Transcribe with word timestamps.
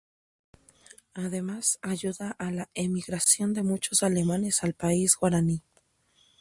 Además 1.13 1.77
ayuda 1.83 2.35
a 2.39 2.49
la 2.49 2.71
emigración 2.73 3.53
de 3.53 3.61
muchos 3.61 4.01
alemanes 4.01 4.63
al 4.63 4.73
país 4.73 5.15
guaraní. 5.15 5.61